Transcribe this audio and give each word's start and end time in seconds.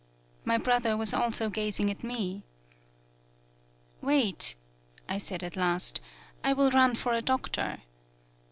My 0.45 0.57
brother 0.57 0.97
was 0.97 1.13
also 1.13 1.51
gazing 1.51 1.91
at 1.91 2.03
me." 2.03 2.41
'Wait,' 4.01 4.55
I 5.07 5.19
said 5.19 5.43
at 5.43 5.55
last, 5.55 6.01
'I 6.43 6.53
will 6.53 6.71
run 6.71 6.95
for 6.95 7.13
a 7.13 7.21
doctor.' 7.21 7.81